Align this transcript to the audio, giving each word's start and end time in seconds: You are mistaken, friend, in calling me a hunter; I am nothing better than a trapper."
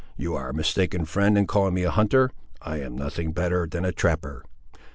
You 0.17 0.33
are 0.35 0.51
mistaken, 0.51 1.05
friend, 1.05 1.37
in 1.37 1.45
calling 1.45 1.75
me 1.75 1.83
a 1.83 1.91
hunter; 1.91 2.31
I 2.59 2.77
am 2.79 2.97
nothing 2.97 3.33
better 3.33 3.67
than 3.67 3.85
a 3.85 3.91
trapper." 3.91 4.43